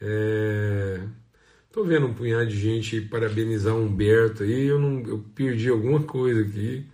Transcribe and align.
Estou 0.00 1.84
é... 1.84 1.88
vendo 1.88 2.06
um 2.06 2.14
punhado 2.14 2.46
de 2.46 2.58
gente 2.58 3.00
parabenizar 3.02 3.74
o 3.74 3.84
Humberto 3.84 4.42
aí, 4.42 4.66
eu, 4.66 4.78
não, 4.78 5.00
eu 5.06 5.24
perdi 5.34 5.68
alguma 5.68 6.02
coisa 6.02 6.40
aqui. 6.40 6.86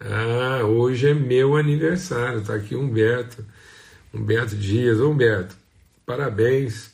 Ah, 0.00 0.64
hoje 0.64 1.08
é 1.08 1.14
meu 1.14 1.56
aniversário, 1.56 2.40
está 2.40 2.54
aqui 2.54 2.74
Humberto, 2.74 3.44
Humberto 4.12 4.56
Dias. 4.56 4.98
Humberto, 4.98 5.54
parabéns, 6.04 6.92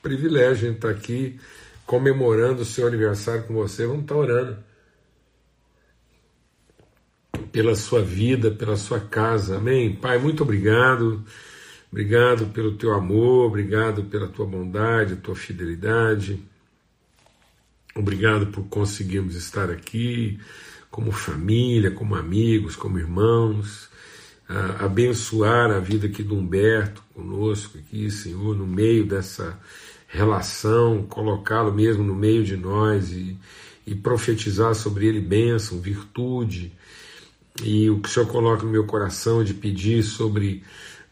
privilégio 0.00 0.68
a 0.68 0.70
gente 0.70 0.76
estar 0.76 0.92
tá 0.92 0.94
aqui 0.94 1.38
comemorando 1.84 2.62
o 2.62 2.64
seu 2.64 2.86
aniversário 2.86 3.44
com 3.44 3.54
você. 3.54 3.86
Vamos 3.86 4.02
estar 4.02 4.14
tá 4.14 4.20
orando 4.20 4.58
pela 7.50 7.74
sua 7.74 8.02
vida, 8.02 8.50
pela 8.50 8.76
sua 8.76 9.00
casa. 9.00 9.56
Amém? 9.56 9.94
Pai, 9.94 10.18
muito 10.18 10.42
obrigado. 10.42 11.24
Obrigado 11.90 12.46
pelo 12.48 12.76
teu 12.76 12.92
amor, 12.92 13.46
obrigado 13.46 14.04
pela 14.04 14.28
tua 14.28 14.46
bondade, 14.46 15.16
tua 15.16 15.34
fidelidade. 15.34 16.38
Obrigado 17.94 18.48
por 18.48 18.64
conseguirmos 18.68 19.34
estar 19.34 19.70
aqui 19.70 20.38
como 20.90 21.10
família, 21.10 21.90
como 21.90 22.14
amigos, 22.14 22.76
como 22.76 22.98
irmãos. 22.98 23.88
abençoar 24.78 25.70
a 25.70 25.78
vida 25.78 26.06
aqui 26.06 26.22
do 26.22 26.34
Humberto 26.34 27.02
conosco 27.14 27.78
aqui, 27.78 28.10
Senhor, 28.10 28.56
no 28.56 28.66
meio 28.66 29.04
dessa 29.04 29.58
relação, 30.06 31.02
colocá-lo 31.02 31.72
mesmo 31.72 32.02
no 32.02 32.14
meio 32.14 32.42
de 32.42 32.56
nós 32.56 33.12
e, 33.12 33.36
e 33.86 33.94
profetizar 33.94 34.74
sobre 34.74 35.06
ele 35.06 35.20
bênção, 35.20 35.80
virtude, 35.80 36.72
e 37.62 37.90
o 37.90 38.00
que 38.00 38.08
o 38.08 38.12
Senhor 38.12 38.26
coloca 38.26 38.62
no 38.62 38.70
meu 38.70 38.84
coração 38.84 39.44
de 39.44 39.52
pedir 39.52 40.02
sobre 40.02 40.62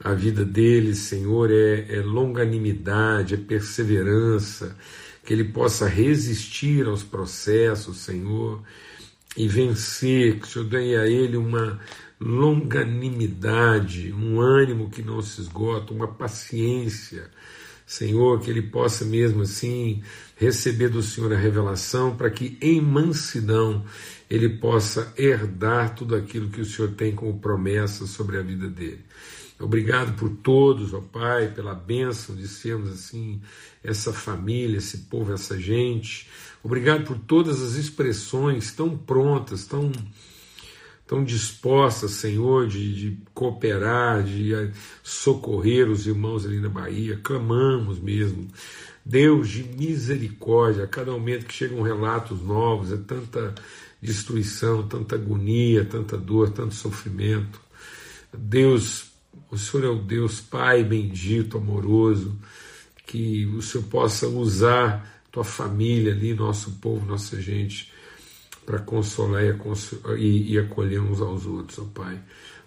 a 0.02 0.12
vida 0.14 0.44
dele, 0.44 0.94
Senhor, 0.94 1.50
é, 1.50 1.86
é 1.96 2.02
longanimidade, 2.02 3.34
é 3.34 3.36
perseverança, 3.36 4.76
que 5.24 5.32
ele 5.32 5.44
possa 5.44 5.88
resistir 5.88 6.86
aos 6.86 7.02
processos, 7.02 7.98
Senhor, 7.98 8.62
e 9.36 9.48
vencer, 9.48 10.38
que 10.38 10.46
o 10.46 10.50
Senhor 10.50 10.68
dê 10.68 10.96
a 10.96 11.06
ele 11.06 11.36
uma 11.36 11.80
longanimidade, 12.20 14.12
um 14.12 14.40
ânimo 14.40 14.88
que 14.90 15.02
não 15.02 15.20
se 15.20 15.40
esgota, 15.40 15.92
uma 15.92 16.08
paciência, 16.08 17.30
Senhor, 17.86 18.40
que 18.40 18.50
ele 18.50 18.62
possa 18.62 19.04
mesmo 19.04 19.42
assim 19.42 20.02
receber 20.36 20.88
do 20.88 21.02
Senhor 21.02 21.32
a 21.32 21.36
revelação 21.36 22.16
para 22.16 22.30
que 22.30 22.58
em 22.60 22.80
mansidão 22.80 23.84
ele 24.28 24.48
possa 24.48 25.12
herdar 25.16 25.94
tudo 25.94 26.16
aquilo 26.16 26.48
que 26.48 26.60
o 26.60 26.64
Senhor 26.64 26.90
tem 26.92 27.14
como 27.14 27.38
promessa 27.38 28.06
sobre 28.06 28.38
a 28.38 28.42
vida 28.42 28.68
dele. 28.68 29.04
Obrigado 29.58 30.16
por 30.16 30.28
todos, 30.28 30.92
ó 30.92 31.00
Pai, 31.00 31.48
pela 31.48 31.74
bênção 31.74 32.36
de 32.36 32.46
sermos 32.46 32.92
assim, 32.92 33.40
essa 33.82 34.12
família, 34.12 34.76
esse 34.76 34.98
povo, 34.98 35.32
essa 35.32 35.58
gente. 35.58 36.28
Obrigado 36.62 37.04
por 37.04 37.18
todas 37.18 37.62
as 37.62 37.74
expressões 37.74 38.72
tão 38.72 38.98
prontas, 38.98 39.64
tão, 39.64 39.90
tão 41.06 41.24
dispostas, 41.24 42.10
Senhor, 42.12 42.66
de, 42.66 42.94
de 42.94 43.18
cooperar, 43.32 44.22
de 44.22 44.52
socorrer 45.02 45.88
os 45.90 46.06
irmãos 46.06 46.44
ali 46.44 46.60
na 46.60 46.68
Bahia. 46.68 47.18
Clamamos 47.22 47.98
mesmo. 47.98 48.48
Deus 49.02 49.48
de 49.48 49.62
misericórdia, 49.62 50.84
a 50.84 50.88
cada 50.88 51.12
momento 51.12 51.46
que 51.46 51.54
chegam 51.54 51.80
relatos 51.80 52.42
novos, 52.42 52.92
é 52.92 52.96
tanta 52.96 53.54
destruição, 54.02 54.86
tanta 54.86 55.14
agonia, 55.14 55.84
tanta 55.84 56.18
dor, 56.18 56.50
tanto 56.50 56.74
sofrimento. 56.74 57.60
Deus, 58.36 59.15
o 59.50 59.56
Senhor 59.56 59.84
é 59.84 59.88
o 59.88 60.02
Deus 60.02 60.40
Pai 60.40 60.82
bendito, 60.82 61.58
amoroso, 61.58 62.38
que 63.06 63.46
o 63.46 63.62
Senhor 63.62 63.84
possa 63.84 64.26
usar 64.26 65.22
tua 65.30 65.44
família 65.44 66.12
ali, 66.12 66.34
nosso 66.34 66.72
povo, 66.72 67.06
nossa 67.06 67.40
gente, 67.40 67.92
para 68.64 68.78
consolar 68.78 69.42
e, 70.18 70.58
acolher 70.58 71.00
uns 71.00 71.20
aos 71.20 71.46
outros, 71.46 71.78
ó 71.78 71.84
Pai. 71.84 72.20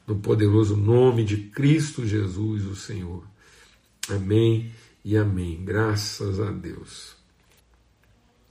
No 0.08 0.16
poderoso 0.16 0.76
nome 0.76 1.24
de 1.24 1.38
Cristo 1.38 2.06
Jesus, 2.08 2.66
o 2.66 2.76
Senhor. 2.76 3.24
Amém 4.10 4.72
e 5.04 5.18
amém. 5.18 5.64
Graças 5.64 6.40
a 6.40 6.52
Deus. 6.52 7.16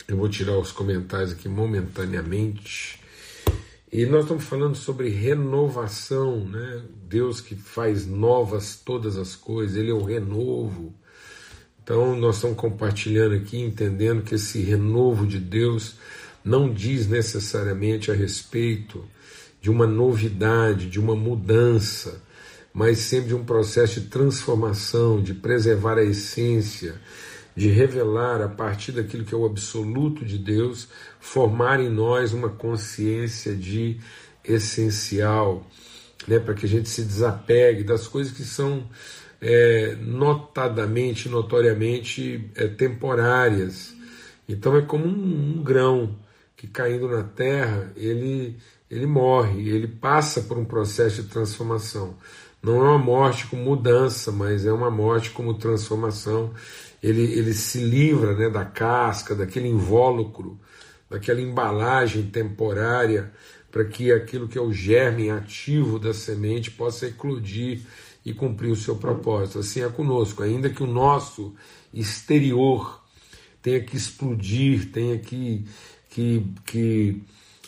Eu 0.06 0.16
vou 0.16 0.28
tirar 0.28 0.56
os 0.59 0.72
comentários 0.72 1.32
aqui 1.32 1.48
momentaneamente. 1.48 2.97
E 3.91 4.04
nós 4.04 4.25
estamos 4.25 4.44
falando 4.44 4.75
sobre 4.75 5.09
renovação, 5.09 6.44
né? 6.44 6.82
Deus 7.09 7.41
que 7.41 7.54
faz 7.54 8.06
novas 8.06 8.76
todas 8.76 9.16
as 9.16 9.34
coisas, 9.34 9.76
Ele 9.76 9.91
é 9.91 9.94
o 9.94 10.04
renovo. 10.04 10.93
Então 11.82 12.15
nós 12.15 12.37
estamos 12.37 12.59
compartilhando 12.59 13.34
aqui, 13.34 13.59
entendendo 13.59 14.22
que 14.22 14.34
esse 14.34 14.60
renovo 14.60 15.27
de 15.27 15.38
Deus 15.38 15.94
não 16.44 16.71
diz 16.71 17.09
necessariamente 17.09 18.10
a 18.10 18.15
respeito 18.15 19.03
de 19.60 19.71
uma 19.71 19.87
novidade, 19.87 20.88
de 20.88 21.00
uma 21.00 21.16
mudança, 21.16 22.22
mas 22.75 22.98
sempre 22.98 23.28
de 23.28 23.34
um 23.34 23.44
processo 23.44 24.00
de 24.00 24.09
transformação, 24.09 25.22
de 25.22 25.32
preservar 25.32 25.97
a 25.97 26.04
essência, 26.04 27.00
de 27.58 27.70
revelar 27.70 28.41
a 28.41 28.48
partir 28.48 28.92
daquilo 28.92 29.24
que 29.24 29.34
é 29.34 29.36
o 29.36 29.44
absoluto 29.44 30.24
de 30.24 30.38
Deus, 30.38 30.86
formar 31.19 31.80
em 31.80 31.88
nós 31.88 32.32
uma 32.32 32.48
consciência 32.48 33.52
de 33.52 33.98
essencial, 34.44 35.66
né, 36.28 36.38
para 36.38 36.54
que 36.54 36.66
a 36.66 36.68
gente 36.68 36.88
se 36.88 37.02
desapegue 37.02 37.82
das 37.82 38.06
coisas 38.06 38.32
que 38.32 38.44
são 38.44 38.88
é, 39.41 39.97
notadamente, 40.00 41.28
notoriamente 41.28 42.48
é, 42.54 42.68
temporárias. 42.68 43.92
Então 44.48 44.76
é 44.76 44.82
como 44.82 45.06
um, 45.06 45.56
um 45.58 45.60
grão 45.60 46.14
que 46.56 46.68
caindo 46.68 47.08
na 47.08 47.24
terra, 47.24 47.92
ele, 47.97 48.56
ele 48.88 49.06
morre, 49.06 49.68
ele 49.68 49.88
passa 49.88 50.42
por 50.42 50.56
um 50.56 50.64
processo 50.64 51.22
de 51.22 51.28
transformação. 51.28 52.14
Não 52.62 52.76
é 52.76 52.88
uma 52.91 52.98
morte 52.98 53.48
com 53.48 53.56
mudança, 53.56 54.30
mas 54.30 54.64
é 54.64 54.72
uma 54.72 54.92
morte 54.92 55.30
como 55.30 55.54
transformação 55.54 56.52
ele, 57.03 57.22
ele 57.22 57.54
se 57.54 57.78
livra 57.78 58.34
né, 58.34 58.50
da 58.50 58.64
casca, 58.64 59.34
daquele 59.34 59.69
invólucro, 59.69 60.59
daquela 61.09 61.41
embalagem 61.41 62.25
temporária, 62.25 63.32
para 63.70 63.84
que 63.84 64.10
aquilo 64.12 64.48
que 64.48 64.59
é 64.59 64.60
o 64.60 64.72
germe 64.72 65.31
ativo 65.31 65.98
da 65.98 66.12
semente 66.12 66.70
possa 66.70 67.06
eclodir 67.06 67.82
e 68.25 68.32
cumprir 68.32 68.70
o 68.70 68.76
seu 68.76 68.97
propósito. 68.97 69.59
Assim 69.59 69.82
é 69.82 69.88
conosco, 69.88 70.42
ainda 70.42 70.70
que 70.70 70.82
o 70.82 70.86
nosso 70.86 71.54
exterior 71.92 73.03
tenha 73.62 73.80
que 73.80 73.97
explodir, 73.97 74.91
tenha 74.91 75.19
que, 75.19 75.65
que, 76.10 76.47
que 76.65 77.22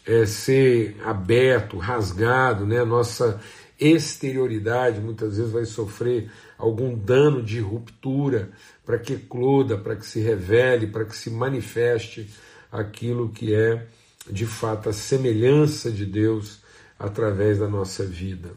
é, 0.06 0.26
ser 0.26 0.96
aberto, 1.04 1.78
rasgado, 1.78 2.66
né? 2.66 2.84
nossa 2.84 3.40
exterioridade 3.80 5.00
muitas 5.00 5.38
vezes 5.38 5.50
vai 5.50 5.64
sofrer 5.64 6.30
algum 6.58 6.94
dano 6.94 7.42
de 7.42 7.58
ruptura, 7.60 8.50
para 8.84 8.98
que 8.98 9.14
ecloda, 9.14 9.78
para 9.78 9.96
que 9.96 10.06
se 10.06 10.20
revele, 10.20 10.88
para 10.88 11.04
que 11.04 11.16
se 11.16 11.30
manifeste 11.30 12.28
aquilo 12.70 13.30
que 13.30 13.54
é 13.54 13.86
de 14.30 14.46
fato 14.46 14.88
a 14.88 14.92
semelhança 14.92 15.90
de 15.90 16.04
Deus 16.04 16.60
através 16.98 17.58
da 17.58 17.68
nossa 17.68 18.04
vida. 18.04 18.50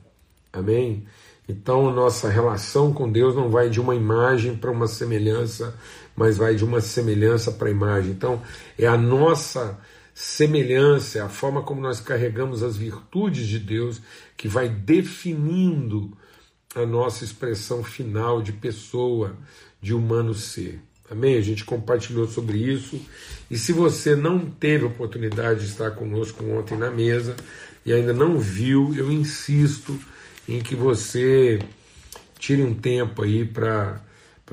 Amém? 0.51 1.05
Então, 1.47 1.91
nossa 1.91 2.29
relação 2.29 2.93
com 2.93 3.11
Deus 3.11 3.35
não 3.35 3.49
vai 3.49 3.69
de 3.69 3.79
uma 3.79 3.95
imagem 3.95 4.55
para 4.55 4.71
uma 4.71 4.87
semelhança, 4.87 5.75
mas 6.15 6.37
vai 6.37 6.55
de 6.55 6.63
uma 6.63 6.79
semelhança 6.79 7.51
para 7.51 7.67
a 7.67 7.71
imagem. 7.71 8.11
Então, 8.11 8.41
é 8.77 8.87
a 8.87 8.97
nossa 8.97 9.77
semelhança, 10.13 11.19
é 11.19 11.21
a 11.21 11.29
forma 11.29 11.63
como 11.63 11.81
nós 11.81 11.99
carregamos 11.99 12.61
as 12.61 12.77
virtudes 12.77 13.47
de 13.47 13.59
Deus 13.59 14.01
que 14.37 14.47
vai 14.47 14.69
definindo 14.69 16.15
a 16.75 16.85
nossa 16.85 17.23
expressão 17.23 17.83
final 17.83 18.41
de 18.41 18.51
pessoa, 18.51 19.37
de 19.81 19.93
humano 19.93 20.33
ser. 20.33 20.79
Amém? 21.09 21.37
A 21.37 21.41
gente 21.41 21.63
compartilhou 21.63 22.27
sobre 22.27 22.57
isso. 22.57 22.99
E 23.49 23.57
se 23.57 23.71
você 23.71 24.15
não 24.15 24.39
teve 24.39 24.85
oportunidade 24.85 25.61
de 25.61 25.67
estar 25.67 25.91
conosco 25.91 26.43
ontem 26.45 26.77
na 26.77 26.89
mesa 26.89 27.35
e 27.85 27.93
ainda 27.93 28.13
não 28.13 28.39
viu, 28.39 28.93
eu 28.95 29.11
insisto 29.11 29.99
em 30.47 30.59
que 30.61 30.75
você 30.75 31.59
tire 32.39 32.63
um 32.63 32.73
tempo 32.73 33.23
aí 33.23 33.45
para 33.45 34.01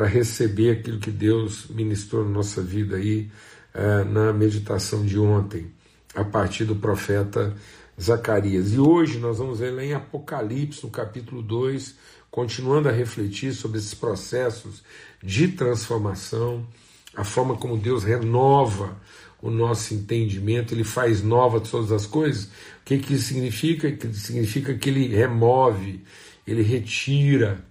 receber 0.07 0.73
aquilo 0.73 0.99
que 0.99 1.11
Deus 1.11 1.67
ministrou 1.71 2.25
na 2.25 2.31
nossa 2.31 2.63
vida 2.63 2.97
aí 2.97 3.31
uh, 3.75 4.05
na 4.05 4.33
meditação 4.33 5.05
de 5.05 5.19
ontem, 5.19 5.71
a 6.15 6.25
partir 6.25 6.65
do 6.65 6.77
profeta 6.77 7.55
Zacarias. 8.01 8.73
E 8.73 8.79
hoje 8.79 9.19
nós 9.19 9.39
vamos 9.39 9.59
ver 9.59 9.71
lá 9.71 9.85
em 9.85 9.93
Apocalipse, 9.93 10.85
no 10.85 10.91
capítulo 10.91 11.43
2, 11.43 11.95
continuando 12.31 12.89
a 12.89 12.93
refletir 12.93 13.53
sobre 13.53 13.79
esses 13.79 13.95
processos 13.95 14.83
de 15.23 15.49
transformação, 15.49 16.67
a 17.15 17.25
forma 17.25 17.57
como 17.57 17.77
Deus 17.77 18.05
renova 18.05 18.97
o 19.43 19.51
nosso 19.51 19.95
entendimento, 19.95 20.75
ele 20.75 20.85
faz 20.85 21.23
nova 21.23 21.61
todas 21.61 21.91
as 21.91 22.07
coisas. 22.07 22.45
O 22.45 22.51
que, 22.85 22.99
que 22.99 23.15
isso 23.15 23.29
significa? 23.29 23.91
Que 23.91 24.13
significa 24.15 24.75
que 24.75 24.89
ele 24.89 25.09
remove, 25.09 26.05
ele 26.47 26.63
retira, 26.63 27.65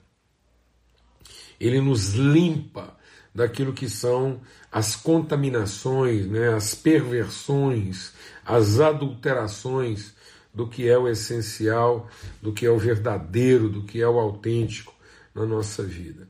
ele 1.60 1.80
nos 1.80 2.13
limpa 2.13 2.88
daquilo 3.34 3.74
que 3.74 3.90
são 3.90 4.42
as 4.72 4.96
contaminações, 4.96 6.28
né, 6.28 6.54
as 6.54 6.76
perversões, 6.76 8.14
as 8.46 8.80
adulterações 8.80 10.14
do 10.54 10.68
que 10.68 10.88
é 10.88 10.98
o 10.98 11.08
essencial, 11.08 12.10
do 12.42 12.52
que 12.52 12.66
é 12.66 12.72
o 12.72 12.78
verdadeiro, 12.78 13.70
do 13.70 13.84
que 13.84 14.02
é 14.02 14.08
o 14.08 14.20
autêntico 14.20 14.94
na 15.34 15.46
nossa 15.46 15.84
vida. 15.84 16.28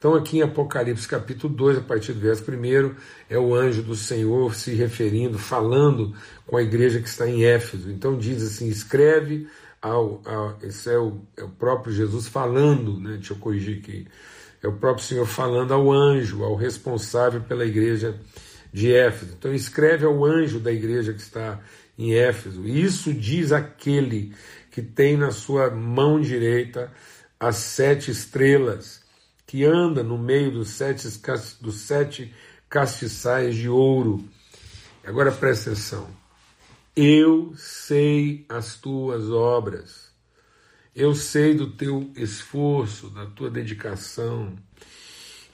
Então, 0.00 0.14
aqui 0.14 0.38
em 0.38 0.42
Apocalipse 0.42 1.06
capítulo 1.06 1.54
2, 1.54 1.76
a 1.78 1.80
partir 1.82 2.14
do 2.14 2.20
verso 2.20 2.42
1, 2.50 2.94
é 3.28 3.38
o 3.38 3.54
anjo 3.54 3.82
do 3.82 3.94
Senhor 3.94 4.54
se 4.54 4.72
referindo, 4.72 5.38
falando 5.38 6.14
com 6.46 6.56
a 6.56 6.62
igreja 6.62 7.00
que 7.00 7.08
está 7.08 7.28
em 7.28 7.44
Éfeso. 7.44 7.90
Então, 7.90 8.16
diz 8.16 8.42
assim: 8.42 8.66
escreve 8.68 9.46
ao. 9.80 10.22
ao 10.24 10.58
esse 10.62 10.90
é 10.90 10.98
o, 10.98 11.20
é 11.36 11.44
o 11.44 11.50
próprio 11.50 11.92
Jesus 11.92 12.26
falando, 12.26 12.98
né? 12.98 13.16
deixa 13.16 13.34
eu 13.34 13.38
corrigir 13.38 13.80
aqui. 13.80 14.06
É 14.62 14.68
o 14.68 14.72
próprio 14.72 15.04
Senhor 15.04 15.26
falando 15.26 15.72
ao 15.72 15.90
anjo, 15.90 16.44
ao 16.44 16.54
responsável 16.54 17.40
pela 17.40 17.64
igreja 17.64 18.18
de 18.72 18.92
Éfeso. 18.92 19.34
Então, 19.38 19.54
escreve 19.54 20.04
ao 20.04 20.24
anjo 20.24 20.60
da 20.60 20.70
igreja 20.70 21.12
que 21.12 21.20
está 21.20 21.60
em 21.98 22.14
Éfeso. 22.14 22.66
Isso 22.66 23.12
diz 23.12 23.52
aquele 23.52 24.34
que 24.70 24.82
tem 24.82 25.16
na 25.16 25.30
sua 25.30 25.70
mão 25.70 26.20
direita 26.20 26.92
as 27.38 27.56
sete 27.56 28.10
estrelas, 28.10 29.00
que 29.46 29.64
anda 29.64 30.02
no 30.02 30.18
meio 30.18 30.52
dos 30.52 30.68
sete, 30.70 31.08
dos 31.60 31.76
sete 31.80 32.32
castiçais 32.68 33.56
de 33.56 33.68
ouro. 33.68 34.22
Agora 35.04 35.32
presta 35.32 35.70
atenção. 35.70 36.08
Eu 36.94 37.54
sei 37.56 38.44
as 38.48 38.74
tuas 38.76 39.30
obras, 39.30 40.09
eu 40.94 41.14
sei 41.14 41.54
do 41.54 41.70
teu 41.70 42.10
esforço, 42.16 43.10
da 43.10 43.26
tua 43.26 43.50
dedicação. 43.50 44.54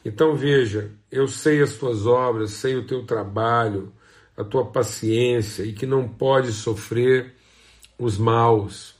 Então 0.05 0.35
veja, 0.35 0.93
eu 1.11 1.27
sei 1.29 1.61
as 1.61 1.75
tuas 1.75 2.07
obras, 2.07 2.53
sei 2.53 2.77
o 2.77 2.87
teu 2.87 3.05
trabalho, 3.05 3.93
a 4.37 4.45
tua 4.45 4.67
paciência 4.67 5.63
e 5.65 5.73
que 5.73 5.87
não 5.87 6.09
pode 6.09 6.53
sofrer 6.53 7.35
os 7.99 8.19
maus. 8.19 8.95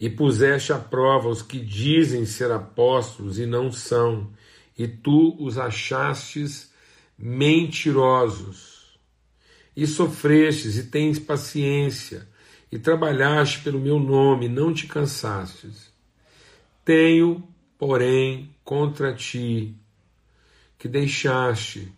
E 0.00 0.10
puseste 0.10 0.72
à 0.72 0.78
prova 0.78 1.28
os 1.28 1.42
que 1.42 1.58
dizem 1.58 2.26
ser 2.26 2.50
apóstolos 2.50 3.38
e 3.38 3.46
não 3.46 3.72
são, 3.72 4.30
e 4.78 4.86
tu 4.86 5.36
os 5.42 5.58
achastes 5.58 6.70
mentirosos. 7.18 8.98
E 9.74 9.86
sofrestes 9.86 10.78
e 10.78 10.84
tens 10.84 11.18
paciência, 11.18 12.28
e 12.70 12.78
trabalhaste 12.78 13.60
pelo 13.60 13.80
meu 13.80 13.98
nome, 13.98 14.48
não 14.48 14.72
te 14.72 14.86
cansastes. 14.86 15.92
Tenho, 16.84 17.46
porém, 17.78 18.54
contra 18.64 19.14
ti, 19.14 19.74
que 20.78 20.88
deixaste 20.88 21.92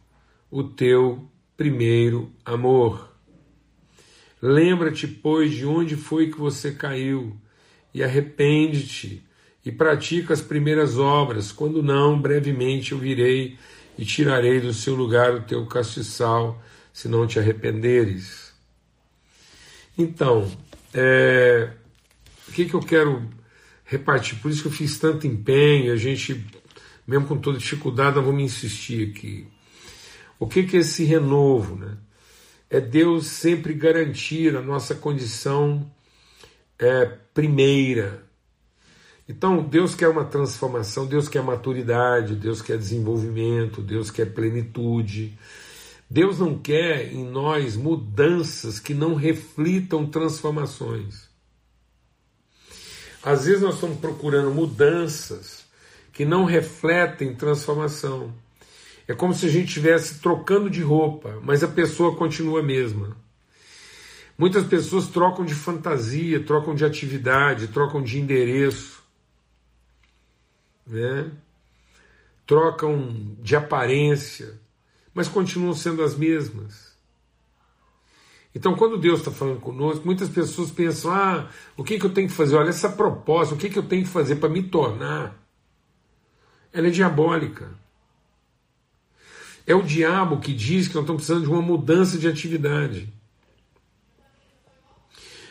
o 0.50 0.62
teu 0.62 1.28
primeiro 1.56 2.30
amor. 2.44 3.12
Lembra-te, 4.40 5.08
pois, 5.08 5.52
de 5.52 5.66
onde 5.66 5.96
foi 5.96 6.30
que 6.30 6.38
você 6.38 6.72
caiu, 6.72 7.36
e 7.92 8.04
arrepende-te, 8.04 9.26
e 9.64 9.72
pratica 9.72 10.32
as 10.32 10.40
primeiras 10.40 10.96
obras, 10.96 11.50
quando 11.50 11.82
não, 11.82 12.20
brevemente 12.20 12.92
eu 12.92 12.98
virei 12.98 13.58
e 13.98 14.04
tirarei 14.04 14.60
do 14.60 14.72
seu 14.72 14.94
lugar 14.94 15.34
o 15.34 15.42
teu 15.42 15.66
castiçal, 15.66 16.62
se 16.92 17.08
não 17.08 17.26
te 17.26 17.38
arrependeres. 17.38 18.47
Então, 19.98 20.48
é, 20.94 21.70
o 22.46 22.52
que, 22.52 22.66
que 22.66 22.74
eu 22.74 22.80
quero 22.80 23.28
repartir? 23.84 24.38
Por 24.38 24.48
isso 24.48 24.62
que 24.62 24.68
eu 24.68 24.72
fiz 24.72 24.96
tanto 24.96 25.26
empenho, 25.26 25.92
a 25.92 25.96
gente, 25.96 26.46
mesmo 27.04 27.26
com 27.26 27.36
toda 27.36 27.58
dificuldade, 27.58 28.14
nós 28.14 28.24
vamos 28.24 28.42
insistir 28.42 29.10
aqui. 29.10 29.48
O 30.38 30.46
que, 30.46 30.62
que 30.62 30.76
é 30.76 30.80
esse 30.80 31.02
renovo? 31.02 31.74
Né? 31.74 31.96
É 32.70 32.80
Deus 32.80 33.26
sempre 33.26 33.74
garantir 33.74 34.56
a 34.56 34.62
nossa 34.62 34.94
condição 34.94 35.90
é, 36.78 37.04
primeira. 37.34 38.22
Então, 39.28 39.62
Deus 39.62 39.96
quer 39.96 40.08
uma 40.08 40.24
transformação, 40.24 41.06
Deus 41.06 41.28
quer 41.28 41.42
maturidade, 41.42 42.36
Deus 42.36 42.62
quer 42.62 42.78
desenvolvimento, 42.78 43.82
Deus 43.82 44.12
quer 44.12 44.26
plenitude. 44.32 45.36
Deus 46.10 46.38
não 46.38 46.58
quer 46.58 47.12
em 47.12 47.24
nós 47.24 47.76
mudanças 47.76 48.80
que 48.80 48.94
não 48.94 49.14
reflitam 49.14 50.06
transformações. 50.06 51.28
Às 53.22 53.44
vezes 53.44 53.62
nós 53.62 53.74
estamos 53.74 53.98
procurando 53.98 54.50
mudanças 54.50 55.66
que 56.12 56.24
não 56.24 56.44
refletem 56.44 57.34
transformação. 57.34 58.32
É 59.06 59.14
como 59.14 59.34
se 59.34 59.46
a 59.46 59.48
gente 59.48 59.68
estivesse 59.68 60.20
trocando 60.20 60.70
de 60.70 60.82
roupa, 60.82 61.38
mas 61.42 61.62
a 61.62 61.68
pessoa 61.68 62.16
continua 62.16 62.60
a 62.60 62.62
mesma. 62.62 63.16
Muitas 64.36 64.66
pessoas 64.66 65.08
trocam 65.08 65.44
de 65.44 65.54
fantasia, 65.54 66.42
trocam 66.42 66.74
de 66.74 66.84
atividade, 66.84 67.68
trocam 67.68 68.02
de 68.02 68.18
endereço, 68.18 69.02
né? 70.86 71.30
trocam 72.46 73.36
de 73.40 73.56
aparência, 73.56 74.58
mas 75.18 75.26
continuam 75.26 75.74
sendo 75.74 76.04
as 76.04 76.14
mesmas. 76.14 76.96
Então, 78.54 78.76
quando 78.76 78.96
Deus 78.96 79.18
está 79.18 79.32
falando 79.32 79.58
conosco, 79.58 80.06
muitas 80.06 80.28
pessoas 80.28 80.70
pensam: 80.70 81.10
ah, 81.10 81.48
o 81.76 81.82
que, 81.82 81.98
que 81.98 82.06
eu 82.06 82.14
tenho 82.14 82.28
que 82.28 82.34
fazer? 82.34 82.54
Olha, 82.54 82.68
essa 82.68 82.88
proposta, 82.88 83.52
o 83.52 83.58
que, 83.58 83.68
que 83.68 83.80
eu 83.80 83.82
tenho 83.82 84.04
que 84.04 84.08
fazer 84.08 84.36
para 84.36 84.48
me 84.48 84.62
tornar? 84.62 85.36
Ela 86.72 86.86
é 86.86 86.90
diabólica. 86.90 87.68
É 89.66 89.74
o 89.74 89.82
diabo 89.82 90.38
que 90.38 90.54
diz 90.54 90.86
que 90.86 90.94
nós 90.94 91.02
estamos 91.02 91.22
precisando 91.22 91.42
de 91.42 91.50
uma 91.50 91.62
mudança 91.62 92.16
de 92.16 92.28
atividade. 92.28 93.12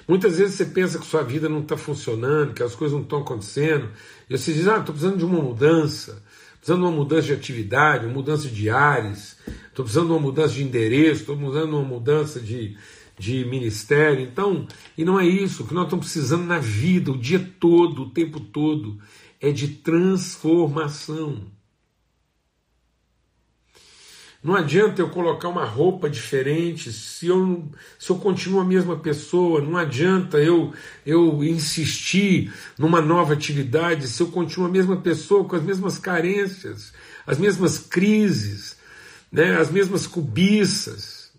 Muitas 0.07 0.37
vezes 0.37 0.55
você 0.55 0.65
pensa 0.65 0.97
que 0.97 1.05
sua 1.05 1.23
vida 1.23 1.49
não 1.49 1.59
está 1.59 1.75
funcionando, 1.75 2.53
que 2.53 2.63
as 2.63 2.73
coisas 2.73 2.95
não 2.95 3.03
estão 3.03 3.19
acontecendo, 3.19 3.91
e 4.29 4.37
você 4.37 4.53
diz: 4.53 4.65
Ah, 4.65 4.77
estou 4.77 4.95
precisando 4.95 5.17
de 5.17 5.25
uma 5.25 5.41
mudança, 5.41 6.23
precisando 6.67 6.81
de 6.81 6.85
uma 6.85 6.91
mudança 6.91 7.27
de 7.27 7.33
atividade, 7.33 8.05
uma 8.05 8.13
mudança 8.13 8.49
de 8.49 8.69
ares, 8.69 9.37
estou 9.69 9.85
precisando 9.85 10.07
de 10.07 10.11
uma 10.11 10.19
mudança 10.19 10.53
de 10.53 10.63
endereço, 10.63 11.21
estou 11.21 11.37
precisando 11.37 11.69
de 11.69 11.75
uma 11.75 11.81
mudança 11.81 12.41
de, 12.41 12.77
de 13.17 13.45
ministério. 13.45 14.21
Então, 14.21 14.67
e 14.97 15.05
não 15.05 15.17
é 15.17 15.25
isso. 15.25 15.63
O 15.63 15.67
que 15.67 15.73
nós 15.73 15.85
estamos 15.85 16.11
precisando 16.11 16.43
na 16.43 16.59
vida, 16.59 17.09
o 17.09 17.17
dia 17.17 17.39
todo, 17.57 18.01
o 18.01 18.09
tempo 18.09 18.41
todo, 18.41 18.97
é 19.39 19.49
de 19.49 19.69
transformação. 19.69 21.41
Não 24.47 24.55
adianta 24.55 25.01
eu 25.01 25.09
colocar 25.09 25.49
uma 25.49 25.65
roupa 25.65 26.09
diferente 26.09 26.93
se 26.93 27.27
eu, 27.27 27.69
se 27.99 28.09
eu 28.09 28.17
continuo 28.17 28.61
a 28.61 28.63
mesma 28.63 28.97
pessoa. 28.97 29.59
Não 29.59 29.75
adianta 29.75 30.37
eu, 30.37 30.73
eu 31.05 31.43
insistir 31.43 32.53
numa 32.77 33.01
nova 33.01 33.33
atividade 33.33 34.07
se 34.07 34.23
eu 34.23 34.27
continuo 34.27 34.67
a 34.67 34.71
mesma 34.71 35.01
pessoa 35.01 35.43
com 35.43 35.57
as 35.57 35.61
mesmas 35.61 35.97
carências, 35.97 36.93
as 37.25 37.37
mesmas 37.37 37.77
crises, 37.77 38.77
né, 39.29 39.57
as 39.57 39.69
mesmas 39.69 40.07
cobiças. 40.07 41.33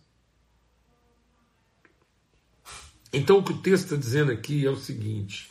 Então 3.10 3.38
o 3.38 3.42
que 3.42 3.52
o 3.52 3.62
texto 3.62 3.84
está 3.84 3.96
dizendo 3.96 4.32
aqui 4.32 4.66
é 4.66 4.70
o 4.70 4.76
seguinte: 4.76 5.50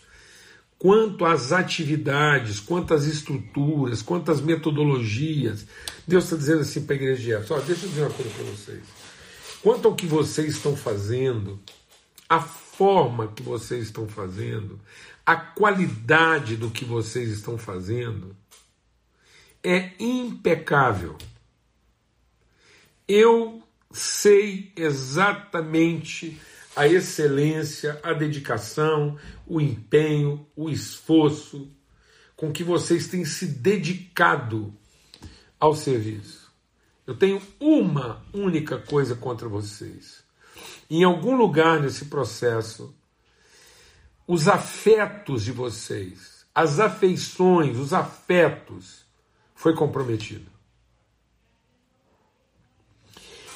quanto 0.77 1.25
às 1.25 1.51
atividades, 1.51 2.59
quanto 2.59 2.93
às 2.93 3.05
estruturas, 3.05 4.01
quanto 4.01 4.31
às 4.31 4.39
metodologias. 4.41 5.65
Deus 6.07 6.25
está 6.25 6.35
dizendo 6.35 6.61
assim 6.61 6.85
para 6.85 6.95
a 6.95 6.97
igreja 6.97 7.21
de 7.21 7.33
Éfeso: 7.33 7.61
deixa 7.65 7.85
eu 7.85 7.89
dizer 7.89 8.01
uma 8.01 8.11
coisa 8.11 8.31
para 8.31 8.43
vocês. 8.45 8.83
Quanto 9.61 9.87
ao 9.87 9.95
que 9.95 10.05
vocês 10.05 10.55
estão 10.55 10.75
fazendo, 10.75 11.59
a 12.29 12.39
forma 12.39 13.27
que 13.29 13.41
vocês 13.41 13.85
estão 13.85 14.07
fazendo, 14.07 14.79
a 15.25 15.35
qualidade 15.35 16.55
do 16.55 16.69
que 16.69 16.85
vocês 16.85 17.29
estão 17.29 17.57
fazendo, 17.57 18.35
é 19.63 19.91
impecável. 19.99 21.17
Eu 23.07 23.63
sei 23.91 24.71
exatamente 24.75 26.39
a 26.77 26.87
excelência, 26.87 27.99
a 28.03 28.13
dedicação, 28.13 29.17
o 29.47 29.59
empenho, 29.59 30.47
o 30.55 30.69
esforço 30.69 31.71
com 32.35 32.51
que 32.53 32.63
vocês 32.63 33.07
têm 33.07 33.25
se 33.25 33.47
dedicado 33.47 34.71
ao 35.59 35.73
serviço. 35.73 36.53
Eu 37.07 37.15
tenho 37.15 37.41
uma 37.59 38.23
única 38.31 38.77
coisa 38.77 39.15
contra 39.15 39.49
vocês. 39.49 40.23
Em 40.87 41.03
algum 41.03 41.35
lugar 41.35 41.79
nesse 41.79 42.05
processo, 42.05 42.95
os 44.27 44.47
afetos 44.47 45.43
de 45.43 45.51
vocês, 45.51 46.45
as 46.53 46.79
afeições, 46.79 47.77
os 47.77 47.91
afetos, 47.91 49.03
foi 49.55 49.73
comprometido. 49.73 50.56